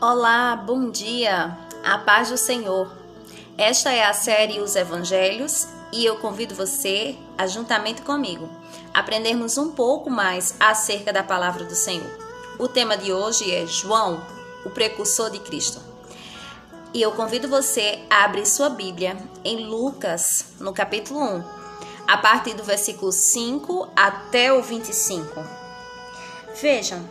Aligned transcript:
Olá, 0.00 0.54
bom 0.54 0.92
dia, 0.92 1.58
a 1.82 1.98
paz 1.98 2.30
do 2.30 2.38
Senhor. 2.38 2.88
Esta 3.58 3.92
é 3.92 4.04
a 4.04 4.12
série 4.12 4.60
Os 4.60 4.76
Evangelhos 4.76 5.66
e 5.90 6.06
eu 6.06 6.18
convido 6.18 6.54
você 6.54 7.18
a, 7.36 7.48
juntamente 7.48 8.02
comigo, 8.02 8.48
aprendermos 8.94 9.58
um 9.58 9.72
pouco 9.72 10.08
mais 10.08 10.54
acerca 10.60 11.12
da 11.12 11.24
palavra 11.24 11.64
do 11.64 11.74
Senhor. 11.74 12.08
O 12.60 12.68
tema 12.68 12.96
de 12.96 13.12
hoje 13.12 13.52
é 13.52 13.66
João, 13.66 14.24
o 14.64 14.70
precursor 14.70 15.30
de 15.30 15.40
Cristo. 15.40 15.80
E 16.94 17.02
eu 17.02 17.10
convido 17.10 17.48
você 17.48 17.98
a 18.08 18.22
abrir 18.22 18.46
sua 18.46 18.68
Bíblia 18.68 19.16
em 19.44 19.66
Lucas, 19.66 20.52
no 20.60 20.72
capítulo 20.72 21.18
1, 21.20 21.44
a 22.06 22.16
partir 22.18 22.54
do 22.54 22.62
versículo 22.62 23.10
5 23.10 23.88
até 23.96 24.52
o 24.52 24.62
25. 24.62 25.44
Vejam, 26.54 27.04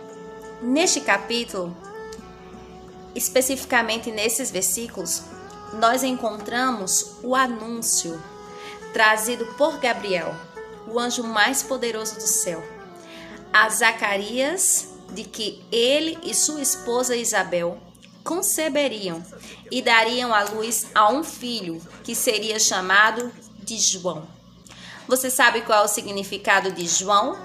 neste 0.62 1.02
capítulo, 1.02 1.76
especificamente 3.16 4.12
nesses 4.12 4.52
versículos, 4.52 5.24
nós 5.74 6.04
encontramos 6.04 7.18
o 7.24 7.36
anúncio 7.36 8.22
trazido 8.94 9.46
por 9.58 9.80
Gabriel, 9.80 10.36
o 10.88 11.00
anjo 11.00 11.24
mais 11.24 11.62
poderoso 11.62 12.16
do 12.16 12.28
céu, 12.28 12.64
a 13.52 13.68
Zacarias 13.70 14.90
de 15.12 15.24
que 15.24 15.64
ele 15.72 16.18
e 16.24 16.34
sua 16.34 16.62
esposa 16.62 17.16
Isabel 17.16 17.78
conceberiam 18.24 19.24
e 19.72 19.82
dariam 19.82 20.34
à 20.34 20.44
luz 20.44 20.88
a 20.94 21.10
um 21.10 21.24
filho 21.24 21.82
que 22.04 22.14
seria 22.14 22.60
chamado 22.60 23.32
de 23.60 23.78
João. 23.78 24.28
Você 25.08 25.30
sabe 25.30 25.62
qual 25.62 25.84
é 25.84 25.86
o 25.86 25.88
significado 25.88 26.72
de 26.72 26.86
João? 26.86 27.38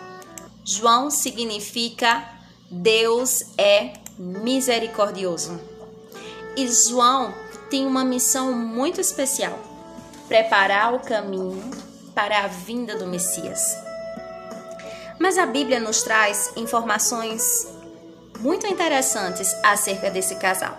João 0.65 1.11
significa 1.11 2.29
Deus 2.71 3.43
é 3.57 3.93
misericordioso. 4.23 5.61
E 6.57 6.69
João 6.69 7.35
tem 7.69 7.87
uma 7.87 8.05
missão 8.05 8.53
muito 8.53 9.01
especial: 9.01 9.59
preparar 10.29 10.95
o 10.95 11.01
caminho 11.01 11.71
para 12.15 12.45
a 12.45 12.47
vinda 12.47 12.97
do 12.97 13.07
Messias. 13.07 13.77
Mas 15.19 15.39
a 15.39 15.47
Bíblia 15.47 15.81
nos 15.81 16.03
traz 16.03 16.53
informações 16.57 17.67
muito 18.41 18.67
interessantes 18.67 19.55
acerca 19.63 20.11
desse 20.11 20.37
casal. 20.37 20.79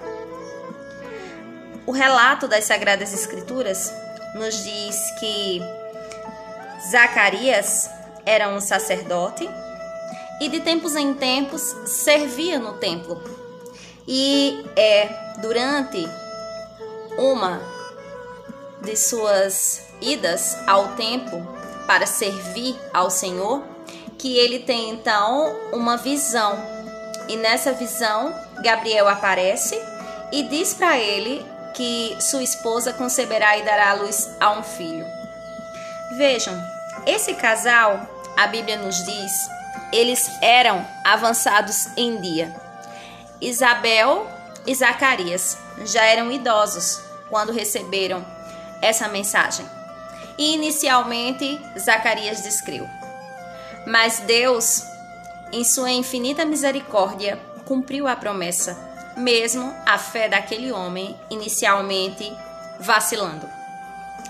O 1.86 1.92
relato 1.92 2.48
das 2.48 2.64
Sagradas 2.64 3.14
Escrituras 3.14 3.92
nos 4.36 4.64
diz 4.64 5.12
que 5.20 5.62
Zacarias 6.92 7.90
era 8.26 8.50
um 8.50 8.60
sacerdote 8.60 9.50
e 10.40 10.50
de 10.50 10.60
tempos 10.60 10.96
em 10.96 11.14
tempos 11.14 11.62
servia 11.86 12.60
no 12.60 12.74
templo. 12.74 13.22
E 14.08 14.66
é 14.76 15.08
durante 15.42 16.08
uma 17.18 17.62
de 18.82 18.96
suas 18.96 19.82
idas 20.02 20.58
ao 20.68 20.90
templo 20.90 21.48
para 21.88 22.06
servir 22.06 22.76
ao 22.94 23.10
Senhor 23.10 23.64
que 24.18 24.38
ele 24.38 24.60
tem 24.60 24.90
então 24.90 25.54
uma 25.72 25.98
visão. 25.98 26.58
E 27.28 27.36
nessa 27.38 27.74
visão, 27.74 28.34
Gabriel 28.62 29.08
aparece 29.08 29.78
e 30.32 30.44
diz 30.44 30.74
para 30.74 30.98
ele 30.98 31.46
que 31.74 32.16
sua 32.20 32.44
esposa 32.44 32.94
conceberá 32.94 33.58
e 33.58 33.64
dará 33.64 33.92
à 33.92 33.94
luz 33.94 34.30
a 34.40 34.52
um 34.52 34.64
filho. 34.64 35.06
Vejam, 36.18 36.54
esse 37.06 37.34
casal, 37.34 38.08
a 38.38 38.48
Bíblia 38.48 38.78
nos 38.78 39.04
diz, 39.04 39.32
eles 39.94 40.30
eram 40.42 40.86
avançados 41.06 41.88
em 41.96 42.20
dia. 42.20 42.54
Isabel 43.40 44.28
e 44.66 44.74
Zacarias 44.74 45.58
já 45.86 46.04
eram 46.04 46.32
idosos 46.32 47.00
quando 47.30 47.52
receberam 47.52 48.26
essa 48.82 49.08
mensagem. 49.08 49.66
E 50.38 50.56
inicialmente 50.56 51.62
Zacarias 51.78 52.42
descreu. 52.42 52.90
Mas 53.86 54.20
Deus, 54.20 54.84
em 55.52 55.64
sua 55.64 55.92
infinita 55.92 56.44
misericórdia, 56.44 57.40
cumpriu 57.64 58.08
a 58.08 58.16
promessa, 58.16 58.76
mesmo 59.16 59.74
a 59.86 60.00
fé 60.00 60.28
daquele 60.28 60.72
homem 60.72 61.16
inicialmente 61.30 62.36
vacilando. 62.80 63.48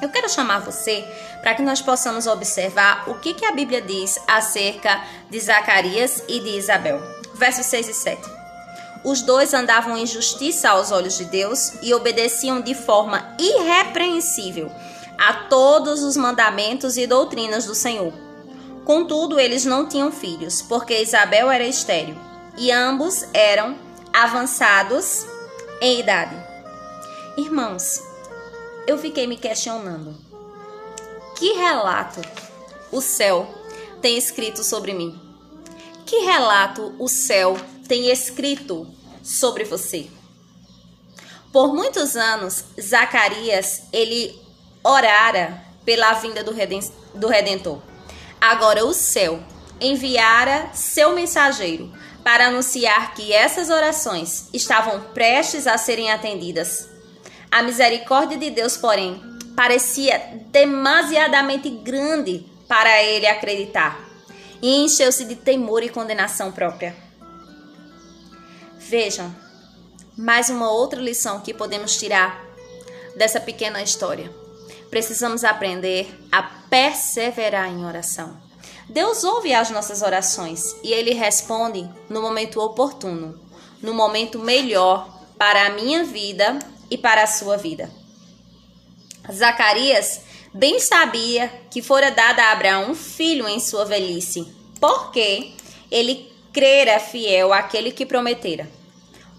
Eu 0.03 0.09
quero 0.09 0.27
chamar 0.27 0.59
você 0.59 1.07
para 1.41 1.55
que 1.55 1.61
nós 1.61 1.81
possamos 1.81 2.27
observar 2.27 3.09
o 3.09 3.15
que, 3.19 3.33
que 3.33 3.45
a 3.45 3.53
Bíblia 3.53 3.81
diz 3.81 4.19
acerca 4.27 5.01
de 5.29 5.39
Zacarias 5.39 6.21
e 6.27 6.41
de 6.41 6.57
Isabel. 6.57 7.01
Versos 7.35 7.65
6 7.67 7.87
e 7.87 7.93
7. 7.93 8.21
Os 9.05 9.21
dois 9.21 9.53
andavam 9.53 9.97
em 9.97 10.05
justiça 10.05 10.71
aos 10.71 10.91
olhos 10.91 11.17
de 11.17 11.23
Deus 11.23 11.75
e 11.81 11.93
obedeciam 11.93 12.59
de 12.59 12.75
forma 12.75 13.33
irrepreensível 13.39 14.69
a 15.17 15.45
todos 15.47 16.03
os 16.03 16.17
mandamentos 16.17 16.97
e 16.97 17.07
doutrinas 17.07 17.65
do 17.65 17.73
Senhor. 17.73 18.11
Contudo, 18.83 19.39
eles 19.39 19.63
não 19.63 19.87
tinham 19.87 20.11
filhos, 20.11 20.61
porque 20.61 21.01
Isabel 21.01 21.49
era 21.49 21.65
estéril, 21.65 22.17
e 22.57 22.73
ambos 22.73 23.25
eram 23.33 23.77
avançados 24.11 25.25
em 25.79 26.01
idade. 26.01 26.35
Irmãos, 27.37 28.12
eu 28.85 28.97
fiquei 28.97 29.27
me 29.27 29.37
questionando. 29.37 30.15
Que 31.37 31.53
relato 31.53 32.21
o 32.91 33.01
céu 33.01 33.47
tem 34.01 34.17
escrito 34.17 34.63
sobre 34.63 34.93
mim? 34.93 35.19
Que 36.05 36.19
relato 36.19 36.93
o 36.99 37.07
céu 37.07 37.57
tem 37.87 38.11
escrito 38.11 38.87
sobre 39.23 39.63
você? 39.63 40.07
Por 41.51 41.73
muitos 41.73 42.15
anos, 42.15 42.63
Zacarias, 42.79 43.83
ele 43.91 44.39
orara 44.83 45.63
pela 45.85 46.13
vinda 46.13 46.43
do, 46.43 46.51
Redentor. 47.27 47.81
Agora 48.39 48.85
o 48.85 48.93
céu 48.93 49.41
enviara 49.79 50.69
seu 50.73 51.13
mensageiro 51.13 51.91
para 52.23 52.47
anunciar 52.47 53.13
que 53.13 53.33
essas 53.33 53.69
orações 53.69 54.49
estavam 54.53 55.01
prestes 55.13 55.67
a 55.67 55.77
serem 55.77 56.11
atendidas 56.11 56.92
a 57.53 57.61
misericórdia 57.61 58.35
de 58.35 58.49
Deus, 58.49 58.75
porém, 58.75 59.21
parecia 59.55 60.17
demasiadamente 60.47 61.69
grande 61.69 62.43
para 62.67 63.03
ele 63.03 63.27
acreditar 63.27 64.03
e 64.59 64.83
encheu-se 64.83 65.23
de 65.25 65.35
temor 65.35 65.83
e 65.83 65.89
condenação 65.89 66.51
própria. 66.51 66.95
Vejam, 68.79 69.31
mais 70.17 70.49
uma 70.49 70.71
outra 70.71 70.99
lição 70.99 71.41
que 71.41 71.53
podemos 71.53 71.95
tirar 71.95 72.43
dessa 73.15 73.39
pequena 73.39 73.83
história. 73.83 74.33
Precisamos 74.89 75.43
aprender 75.43 76.11
a 76.31 76.41
perseverar 76.41 77.69
em 77.69 77.85
oração. 77.85 78.35
Deus 78.89 79.23
ouve 79.23 79.53
as 79.53 79.69
nossas 79.69 80.01
orações 80.01 80.75
e 80.83 80.91
ele 80.91 81.13
responde 81.13 81.87
no 82.09 82.19
momento 82.19 82.59
oportuno, 82.59 83.39
no 83.79 83.93
momento 83.93 84.39
melhor 84.39 85.07
para 85.37 85.67
a 85.67 85.69
minha 85.69 86.03
vida 86.03 86.57
e 86.93 86.97
para 86.97 87.23
a 87.23 87.27
sua 87.27 87.57
vida. 87.57 87.89
Zacarias 89.31 90.21
bem 90.53 90.79
sabia 90.79 91.51
que 91.71 91.81
fora 91.81 92.11
dado 92.11 92.39
a 92.39 92.51
Abraão 92.51 92.91
um 92.91 92.95
filho 92.95 93.47
em 93.49 93.59
sua 93.59 93.83
velhice, 93.83 94.47
porque 94.79 95.53
ele 95.89 96.31
crera 96.53 96.99
fiel 96.99 97.51
àquele 97.51 97.91
que 97.91 98.05
prometera. 98.05 98.69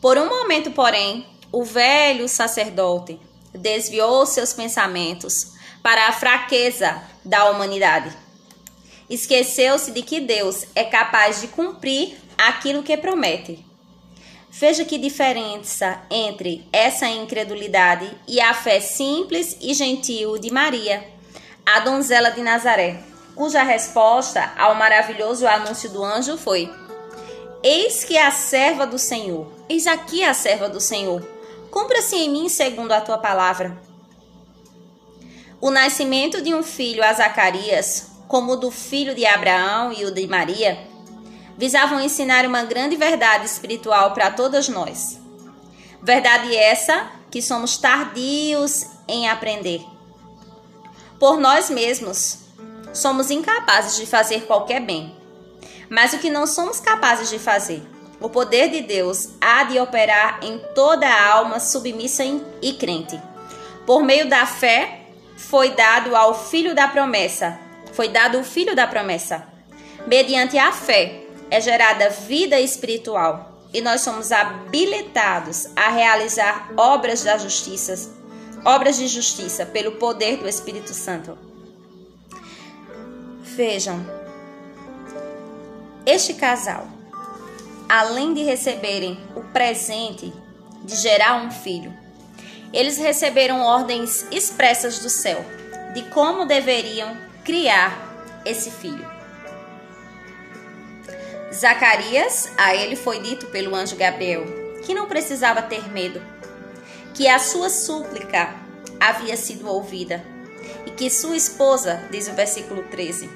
Por 0.01 0.19
um 0.19 0.29
momento, 0.29 0.73
porém, 0.73 1.25
o 1.53 1.63
velho 1.63 2.29
sacerdote 2.29 3.21
desviou 3.55 4.27
seus 4.27 4.53
pensamentos 4.53 5.53
para 5.81 6.09
a 6.09 6.13
fraqueza 6.13 7.01
da 7.25 7.51
humanidade. 7.51 8.13
Esqueceu-se 9.09 9.93
de 9.93 10.03
que 10.03 10.19
Deus 10.19 10.65
é 10.75 10.83
capaz 10.83 11.41
de 11.41 11.47
cumprir 11.47 12.17
aquilo 12.37 12.83
que 12.83 12.97
promete 12.97 13.65
Veja 14.57 14.85
que 14.85 14.99
diferença 14.99 16.01
entre 16.09 16.65
essa 16.73 17.09
incredulidade 17.09 18.09
e 18.29 18.41
a 18.41 18.55
fé 18.55 18.79
simples 18.79 19.57
e 19.61 19.75
gentil 19.75 20.39
de 20.39 20.49
Maria, 20.49 21.05
a 21.67 21.81
donzela 21.81 22.31
de 22.31 22.41
Nazaré, 22.41 23.03
cuja 23.35 23.65
resposta 23.65 24.53
ao 24.57 24.77
maravilhoso 24.77 25.45
anúncio 25.45 25.91
do 25.91 26.05
anjo 26.05 26.39
foi: 26.39 26.73
Eis 27.65 28.05
que 28.05 28.17
a 28.17 28.31
serva 28.31 28.87
do 28.87 28.97
Senhor, 28.97 29.51
eis 29.69 29.89
aqui 29.89 30.23
a 30.23 30.33
serva 30.33 30.69
do 30.69 30.81
Senhor, 30.81 31.21
cumpra-se 31.69 32.15
em 32.15 32.31
mim 32.31 32.49
segundo 32.49 32.93
a 32.93 33.01
tua 33.01 33.19
palavra. 33.19 33.77
O 35.61 35.69
nascimento 35.69 36.41
de 36.41 36.55
um 36.55 36.63
filho 36.63 37.03
a 37.03 37.13
Zacarias, 37.13 38.07
como 38.29 38.53
o 38.53 38.57
do 38.57 38.71
filho 38.71 39.17
de 39.17 39.27
Abraão 39.27 39.93
e 39.93 40.05
o 40.05 40.13
de 40.13 40.29
Maria, 40.29 40.94
visavam 41.57 42.01
ensinar 42.01 42.47
uma 42.47 42.65
grande 42.65 42.97
verdade 42.97 43.47
espiritual 43.47 44.13
para 44.13 44.31
todas 44.31 44.69
nós. 44.69 45.21
Verdade 46.03 46.55
essa 46.55 47.11
que 47.31 47.41
somos 47.41 47.77
tardios 47.77 48.87
em 49.09 49.29
aprender. 49.29 49.85
Por 51.19 51.39
nós 51.39 51.71
mesmos, 51.71 52.39
somos 52.93 53.31
incapazes 53.31 53.97
de 53.97 54.07
fazer 54.07 54.47
qualquer 54.47 54.81
bem. 54.81 55.15
Mas 55.89 56.13
o 56.13 56.19
que 56.19 56.31
não 56.31 56.47
somos 56.47 56.81
capazes 56.81 57.31
de 57.31 57.39
fazer, 57.39 57.83
o 58.21 58.29
poder 58.29 58.69
de 58.69 58.83
Deus 58.83 59.31
há 59.41 59.65
de 59.65 59.79
operar 59.79 60.41
em 60.43 60.59
toda 60.75 61.07
a 61.07 61.33
alma 61.33 61.61
submissa 61.61 62.25
e 62.61 62.73
crente. 62.75 63.21
Por 63.87 64.03
meio 64.03 64.29
da 64.29 64.47
fé, 64.47 65.01
foi 65.37 65.71
dado 65.71 66.15
ao 66.17 66.35
filho 66.35 66.75
da 66.75 66.89
promessa, 66.89 67.59
foi 67.93 68.09
dado 68.09 68.39
o 68.39 68.45
filho 68.45 68.75
da 68.75 68.87
promessa. 68.87 69.47
Mediante 70.07 70.59
a 70.59 70.73
fé 70.73 71.24
é 71.55 71.61
gerada 71.61 72.11
vida 72.11 72.59
espiritual 72.59 73.63
e 73.73 73.81
nós 73.81 74.01
somos 74.01 74.33
habilitados 74.33 75.69
a 75.77 75.89
realizar 75.89 76.73
obras 76.77 77.23
da 77.23 77.39
justiça, 77.39 78.13
obras 78.65 78.97
de 78.97 79.07
justiça 79.07 79.65
pelo 79.65 79.93
poder 79.93 80.39
do 80.39 80.49
Espírito 80.49 80.93
Santo. 80.93 81.39
Vejam, 83.41 84.05
este 86.05 86.35
casal, 86.35 86.89
além 87.89 88.35
de 88.35 88.43
receberem 88.43 89.17
o 89.37 89.43
presente 89.53 90.33
de 90.83 90.97
gerar 90.97 91.37
um 91.37 91.53
filho, 91.53 91.95
eles 92.73 92.99
receberam 92.99 93.61
ordens 93.61 94.27
expressas 94.33 94.99
do 94.99 95.09
céu 95.09 95.45
de 95.95 96.03
como 96.11 96.47
deveriam 96.47 97.17
criar 97.45 98.43
esse 98.45 98.73
filho. 98.73 99.14
Zacarias, 101.55 102.51
a 102.57 102.75
ele 102.75 102.97
foi 102.97 103.21
dito 103.21 103.47
pelo 103.47 103.77
anjo 103.77 103.95
Gabriel 103.95 104.45
que 104.83 104.93
não 104.93 105.07
precisava 105.07 105.63
ter 105.63 105.89
medo, 105.91 106.21
que 107.15 107.29
a 107.29 107.39
sua 107.39 107.71
súplica 107.71 108.55
havia 109.01 109.37
sido 109.37 109.69
ouvida 109.69 110.23
e 110.85 110.91
que 110.91 111.09
sua 111.09 111.37
esposa, 111.37 112.03
diz 112.11 112.29
o 112.29 112.33
versículo 112.33 112.83
13, 112.91 113.31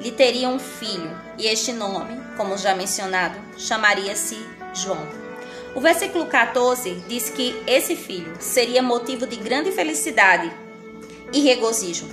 lhe 0.00 0.10
teria 0.10 0.48
um 0.48 0.58
filho, 0.58 1.10
e 1.38 1.46
este 1.46 1.72
nome, 1.72 2.20
como 2.36 2.56
já 2.56 2.74
mencionado, 2.74 3.38
chamaria-se 3.56 4.36
João. 4.74 5.06
O 5.74 5.80
versículo 5.80 6.26
14 6.26 7.04
diz 7.08 7.30
que 7.30 7.60
esse 7.66 7.96
filho 7.96 8.36
seria 8.40 8.82
motivo 8.82 9.26
de 9.26 9.36
grande 9.36 9.72
felicidade 9.72 10.52
e 11.32 11.40
regozijo, 11.40 12.06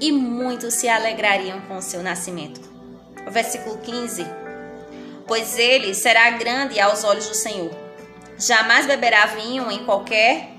e 0.00 0.10
muitos 0.10 0.74
se 0.74 0.88
alegrariam 0.88 1.60
com 1.62 1.80
seu 1.80 2.02
nascimento. 2.02 2.60
O 3.26 3.30
versículo 3.30 3.78
15: 3.78 4.24
Pois 5.30 5.56
ele 5.56 5.94
será 5.94 6.28
grande 6.30 6.80
aos 6.80 7.04
olhos 7.04 7.28
do 7.28 7.36
Senhor. 7.36 7.70
Jamais 8.36 8.84
beberá 8.84 9.26
vinho 9.26 9.70
em 9.70 9.84
qualquer 9.84 10.54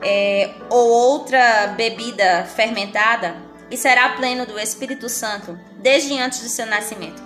é, 0.00 0.54
ou 0.70 0.88
outra 0.88 1.74
bebida 1.76 2.46
fermentada, 2.56 3.36
e 3.70 3.76
será 3.76 4.16
pleno 4.16 4.46
do 4.46 4.58
Espírito 4.58 5.06
Santo 5.10 5.60
desde 5.82 6.18
antes 6.18 6.40
do 6.40 6.48
seu 6.48 6.64
nascimento 6.64 7.22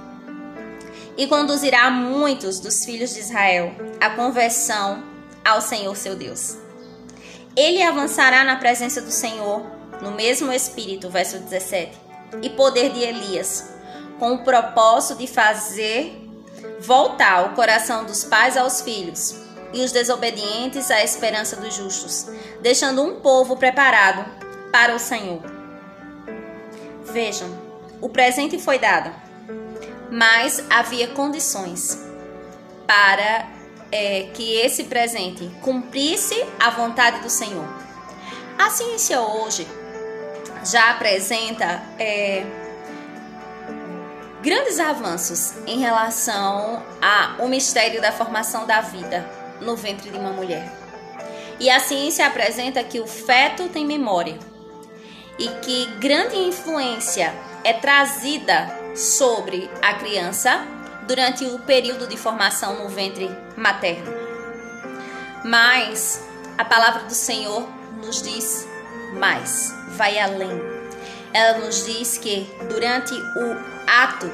e 1.16 1.28
conduzirá 1.28 1.92
muitos 1.92 2.58
dos 2.58 2.84
filhos 2.84 3.14
de 3.14 3.20
Israel 3.20 3.72
à 4.00 4.10
conversão 4.10 5.04
ao 5.44 5.60
Senhor 5.60 5.96
seu 5.96 6.16
Deus. 6.16 6.56
Ele 7.54 7.84
avançará 7.84 8.43
na 8.43 8.56
presença 8.56 9.00
do 9.00 9.12
Senhor, 9.12 9.64
no 10.02 10.10
mesmo 10.10 10.52
espírito, 10.52 11.08
verso 11.08 11.38
17, 11.38 11.96
e 12.43 12.50
poder 12.50 12.90
de 12.90 13.00
Elias, 13.00 13.72
com 14.19 14.32
o 14.32 14.43
propósito 14.43 15.19
de 15.19 15.28
fazer 15.28 16.19
voltar 16.80 17.46
o 17.46 17.54
coração 17.54 18.04
dos 18.04 18.24
pais 18.24 18.56
aos 18.56 18.80
filhos 18.80 19.34
e 19.72 19.82
os 19.82 19.92
desobedientes 19.92 20.90
à 20.90 21.02
esperança 21.02 21.56
dos 21.56 21.74
justos, 21.74 22.26
deixando 22.60 23.02
um 23.02 23.20
povo 23.20 23.56
preparado 23.56 24.24
para 24.72 24.94
o 24.94 24.98
Senhor. 24.98 25.42
Vejam, 27.04 27.48
o 28.00 28.08
presente 28.08 28.58
foi 28.58 28.78
dado 28.78 29.30
mas 30.10 30.64
havia 30.68 31.08
condições 31.08 31.98
para 32.86 33.48
é, 33.92 34.28
que 34.34 34.56
esse 34.56 34.84
presente 34.84 35.48
cumprisse 35.62 36.44
a 36.58 36.70
vontade 36.70 37.20
do 37.20 37.30
Senhor. 37.30 37.66
A 38.58 38.68
ciência 38.70 39.20
hoje 39.20 39.66
já 40.64 40.90
apresenta 40.90 41.82
é, 41.98 42.44
grandes 44.42 44.81
avanços 44.81 45.54
em 45.66 45.78
relação 45.78 46.82
ao 47.38 47.48
mistério 47.48 48.00
da 48.00 48.12
formação 48.12 48.66
da 48.66 48.81
vida 48.81 49.28
no 49.60 49.76
ventre 49.76 50.10
de 50.10 50.16
uma 50.16 50.32
mulher. 50.32 50.72
E 51.58 51.69
a 51.69 51.78
ciência 51.78 52.26
apresenta 52.26 52.82
que 52.82 53.00
o 53.00 53.06
feto 53.06 53.69
tem 53.69 53.84
memória 53.84 54.38
e 55.38 55.48
que 55.60 55.87
grande 55.98 56.37
influência 56.37 57.34
é 57.62 57.72
trazida 57.72 58.69
sobre 58.96 59.70
a 59.82 59.94
criança 59.94 60.66
durante 61.06 61.44
o 61.44 61.58
período 61.60 62.06
de 62.06 62.16
formação 62.16 62.82
no 62.82 62.88
ventre 62.88 63.28
materno. 63.56 64.12
Mas 65.44 66.25
a 66.56 66.64
palavra 66.64 67.04
do 67.04 67.14
Senhor 67.14 67.66
nos 68.02 68.22
diz 68.22 68.66
mais, 69.14 69.75
vai 69.96 70.19
além. 70.19 70.69
Ela 71.32 71.59
nos 71.59 71.85
diz 71.85 72.19
que 72.19 72.49
durante 72.69 73.15
o 73.15 73.56
ato 73.87 74.31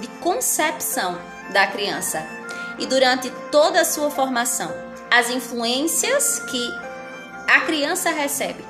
de 0.00 0.08
concepção 0.20 1.18
da 1.52 1.66
criança 1.66 2.24
e 2.78 2.86
durante 2.86 3.30
toda 3.50 3.80
a 3.80 3.84
sua 3.84 4.10
formação, 4.10 4.70
as 5.10 5.30
influências 5.30 6.40
que 6.40 6.74
a 7.48 7.60
criança 7.60 8.10
recebe, 8.10 8.64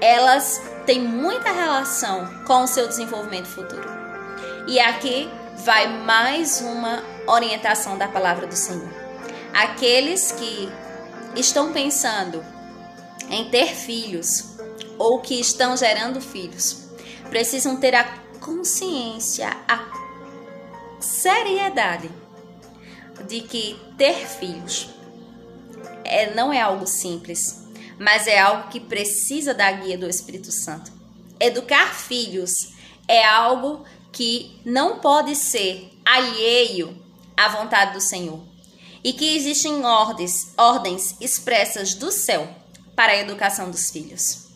elas 0.00 0.60
têm 0.86 1.00
muita 1.00 1.50
relação 1.52 2.26
com 2.44 2.62
o 2.62 2.66
seu 2.66 2.88
desenvolvimento 2.88 3.46
futuro. 3.46 3.88
E 4.66 4.78
aqui 4.78 5.30
vai 5.64 5.88
mais 5.88 6.60
uma 6.60 7.02
orientação 7.26 7.98
da 7.98 8.08
palavra 8.08 8.46
do 8.46 8.54
Senhor. 8.54 8.88
Aqueles 9.52 10.32
que 10.32 10.70
estão 11.34 11.72
pensando 11.72 12.44
em 13.30 13.50
ter 13.50 13.74
filhos 13.74 14.47
ou 14.98 15.20
que 15.20 15.40
estão 15.40 15.76
gerando 15.76 16.20
filhos 16.20 16.88
precisam 17.28 17.76
ter 17.76 17.94
a 17.94 18.04
consciência, 18.40 19.48
a 19.68 19.86
seriedade 21.00 22.10
de 23.26 23.42
que 23.42 23.78
ter 23.96 24.26
filhos 24.26 24.88
é, 26.04 26.34
não 26.34 26.52
é 26.52 26.60
algo 26.60 26.86
simples, 26.86 27.64
mas 27.98 28.26
é 28.26 28.38
algo 28.38 28.68
que 28.68 28.80
precisa 28.80 29.52
da 29.52 29.70
guia 29.70 29.98
do 29.98 30.08
Espírito 30.08 30.50
Santo. 30.50 30.90
Educar 31.38 31.94
filhos 31.94 32.72
é 33.06 33.24
algo 33.24 33.84
que 34.12 34.60
não 34.64 34.98
pode 34.98 35.36
ser 35.36 35.90
alheio 36.04 36.96
à 37.36 37.48
vontade 37.48 37.92
do 37.92 38.00
Senhor 38.00 38.40
e 39.04 39.12
que 39.12 39.36
existem 39.36 39.84
ordens, 39.84 40.52
ordens 40.56 41.16
expressas 41.20 41.94
do 41.94 42.10
céu 42.10 42.48
para 42.96 43.12
a 43.12 43.18
educação 43.18 43.70
dos 43.70 43.90
filhos. 43.90 44.47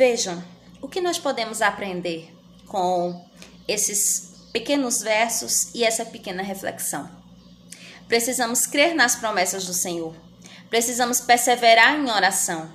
Vejam 0.00 0.42
o 0.80 0.88
que 0.88 0.98
nós 0.98 1.18
podemos 1.18 1.60
aprender 1.60 2.34
com 2.66 3.22
esses 3.68 4.48
pequenos 4.50 5.02
versos 5.02 5.74
e 5.74 5.84
essa 5.84 6.06
pequena 6.06 6.42
reflexão. 6.42 7.06
Precisamos 8.08 8.64
crer 8.64 8.94
nas 8.94 9.16
promessas 9.16 9.66
do 9.66 9.74
Senhor. 9.74 10.14
Precisamos 10.70 11.20
perseverar 11.20 11.96
em 11.96 12.10
oração. 12.10 12.72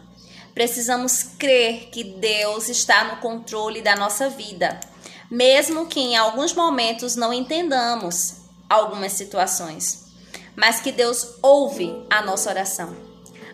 Precisamos 0.53 1.23
crer 1.23 1.89
que 1.89 2.03
Deus 2.03 2.69
está 2.69 3.05
no 3.05 3.17
controle 3.17 3.81
da 3.81 3.95
nossa 3.95 4.29
vida 4.29 4.79
mesmo 5.27 5.87
que 5.87 5.99
em 5.99 6.15
alguns 6.15 6.53
momentos 6.53 7.15
não 7.15 7.33
entendamos 7.33 8.41
algumas 8.69 9.13
situações, 9.13 10.13
mas 10.55 10.79
que 10.79 10.91
Deus 10.91 11.37
ouve 11.41 12.05
a 12.07 12.21
nossa 12.21 12.51
oração. 12.51 12.95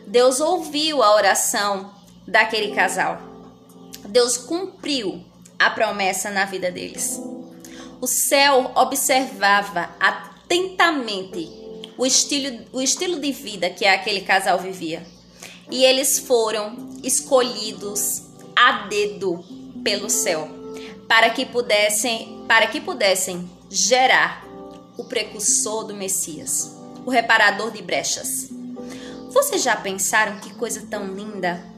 Deus 0.05 0.41
ouviu 0.41 1.01
a 1.01 1.15
oração 1.15 1.93
daquele 2.27 2.75
casal. 2.75 3.30
Deus 4.11 4.35
cumpriu 4.35 5.23
a 5.57 5.69
promessa 5.69 6.29
na 6.29 6.43
vida 6.43 6.69
deles. 6.69 7.17
O 8.01 8.07
céu 8.07 8.71
observava 8.75 9.89
atentamente 9.99 11.49
o 11.97 12.05
estilo, 12.05 12.65
o 12.73 12.81
estilo 12.81 13.21
de 13.21 13.31
vida 13.31 13.69
que 13.69 13.85
aquele 13.85 14.21
casal 14.21 14.59
vivia. 14.59 15.01
E 15.69 15.85
eles 15.85 16.19
foram 16.19 16.75
escolhidos 17.01 18.23
a 18.53 18.87
dedo 18.87 19.45
pelo 19.81 20.09
céu 20.09 20.49
para 21.07 21.29
que 21.29 21.45
pudessem, 21.45 22.43
para 22.49 22.67
que 22.67 22.81
pudessem 22.81 23.49
gerar 23.69 24.45
o 24.97 25.05
precursor 25.05 25.85
do 25.85 25.93
Messias, 25.93 26.75
o 27.05 27.09
reparador 27.09 27.71
de 27.71 27.81
brechas. 27.81 28.49
Vocês 29.29 29.63
já 29.63 29.77
pensaram 29.77 30.37
que 30.39 30.53
coisa 30.55 30.85
tão 30.89 31.07
linda? 31.07 31.70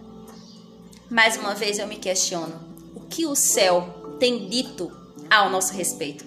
Mais 1.14 1.38
uma 1.38 1.54
vez 1.54 1.78
eu 1.78 1.86
me 1.86 1.98
questiono: 1.98 2.60
o 2.96 3.02
que 3.02 3.28
o 3.28 3.36
céu 3.36 4.18
tem 4.20 4.50
dito 4.50 4.92
ao 5.30 5.48
nosso 5.48 5.72
respeito? 5.74 6.26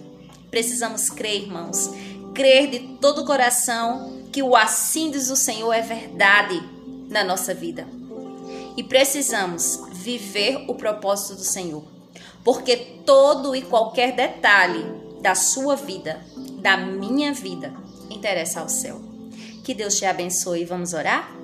Precisamos 0.49 1.11
crer, 1.11 1.43
irmãos, 1.43 1.90
crer 2.33 2.71
de 2.71 2.78
todo 3.00 3.23
o 3.23 3.26
coração 3.26 4.23
que 4.31 4.45
o 4.45 4.55
assim 4.55 5.11
diz 5.11 5.28
o 5.28 5.35
Senhor 5.35 5.73
é 5.73 5.83
verdade 5.83 6.62
na 7.09 7.25
nossa 7.25 7.52
vida. 7.52 7.85
E 8.76 8.85
precisamos 8.85 9.81
viver 9.93 10.64
o 10.69 10.75
propósito 10.76 11.35
do 11.35 11.43
Senhor 11.43 11.83
porque 12.45 12.76
todo 13.05 13.57
e 13.57 13.62
qualquer 13.62 14.14
detalhe 14.14 14.85
da 15.21 15.35
sua 15.35 15.75
vida, 15.75 16.21
da 16.61 16.76
minha 16.76 17.33
vida, 17.33 17.75
interessa 18.09 18.61
ao 18.61 18.69
céu. 18.69 19.00
Que 19.64 19.75
Deus 19.75 19.99
te 19.99 20.05
abençoe. 20.05 20.64
Vamos 20.64 20.93
orar? 20.93 21.37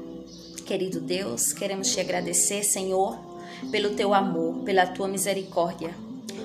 Querido 0.65 1.01
Deus, 1.01 1.53
queremos 1.53 1.91
te 1.91 1.99
agradecer, 1.99 2.63
Senhor, 2.63 3.32
pelo 3.71 3.95
teu 3.95 4.15
amor, 4.15 4.57
pela 4.65 4.87
tua 4.87 5.09
misericórdia, 5.09 5.95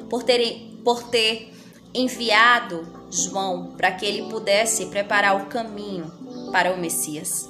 por 0.09 0.23
ter, 0.23 0.79
por 0.83 1.03
ter 1.03 1.53
enviado 1.93 2.97
João 3.09 3.73
para 3.77 3.91
que 3.91 4.05
ele 4.05 4.29
pudesse 4.29 4.87
preparar 4.87 5.35
o 5.35 5.45
caminho 5.45 6.11
para 6.51 6.73
o 6.73 6.77
Messias. 6.77 7.49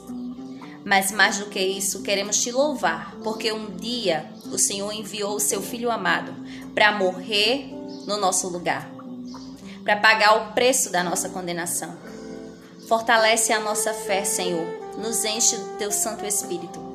Mas 0.86 1.12
mais 1.12 1.38
do 1.38 1.48
que 1.48 1.60
isso, 1.60 2.02
queremos 2.02 2.42
te 2.42 2.52
louvar, 2.52 3.16
porque 3.24 3.52
um 3.52 3.76
dia 3.76 4.26
o 4.52 4.58
Senhor 4.58 4.92
enviou 4.94 5.36
o 5.36 5.40
seu 5.40 5.62
filho 5.62 5.92
amado 5.92 6.34
para 6.74 6.94
morrer 6.94 7.70
no 8.06 8.18
nosso 8.18 8.48
lugar, 8.48 8.90
para 9.84 9.98
pagar 9.98 10.38
o 10.38 10.54
preço 10.54 10.90
da 10.90 11.04
nossa 11.04 11.30
condenação. 11.30 11.98
Fortalece 12.88 13.52
a 13.52 13.60
nossa 13.60 13.94
fé, 13.94 14.24
Senhor, 14.24 14.66
nos 14.98 15.26
enche 15.26 15.58
do 15.58 15.78
teu 15.78 15.92
Santo 15.92 16.26
Espírito. 16.26 16.87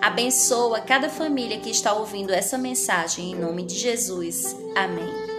Abençoa 0.00 0.80
cada 0.80 1.10
família 1.10 1.60
que 1.60 1.70
está 1.70 1.92
ouvindo 1.92 2.32
essa 2.32 2.56
mensagem 2.56 3.32
em 3.32 3.34
nome 3.34 3.62
de 3.62 3.74
Jesus. 3.74 4.56
Amém. 4.74 5.29